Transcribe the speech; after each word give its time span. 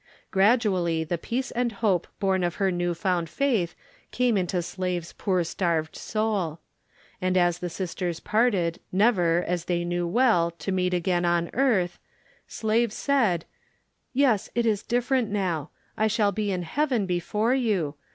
Gradually 0.31 1.03
the 1.03 1.19
Peace 1.19 1.51
and 1.51 1.73
Hope 1.73 2.07
born 2.19 2.43
of 2.43 2.55
her 2.55 2.71
new 2.71 2.95
found 2.95 3.29
faith 3.29 3.75
came 4.09 4.35
into 4.35 4.63
Slave's 4.63 5.13
poor 5.13 5.43
starved 5.43 5.95
soul. 5.95 6.59
And 7.21 7.37
as 7.37 7.59
the 7.59 7.69
sisters 7.69 8.19
parted 8.19 8.79
never 8.91 9.43
as 9.45 9.65
they 9.65 9.85
knew 9.85 10.07
well 10.07 10.49
to 10.57 10.71
meet 10.71 10.95
again 10.95 11.23
on 11.23 11.51
earth, 11.53 11.99
Slave 12.47 12.91
said, 12.91 13.45
"Yes, 14.11 14.49
it 14.55 14.65
is 14.65 14.81
different 14.81 15.29
now, 15.29 15.69
I 15.95 16.07
shall 16.07 16.31
be 16.31 16.51
in 16.51 16.63
heaven 16.63 17.05
before 17.05 17.53
you. 17.53 17.93